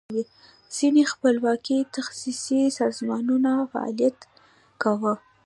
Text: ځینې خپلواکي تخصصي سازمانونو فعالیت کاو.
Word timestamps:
ځینې 0.77 1.03
خپلواکي 1.13 1.77
تخصصي 1.95 2.61
سازمانونو 2.79 3.51
فعالیت 3.71 4.17
کاو. 4.81 5.13